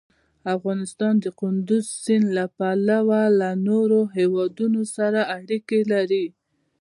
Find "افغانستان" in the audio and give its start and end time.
0.55-1.13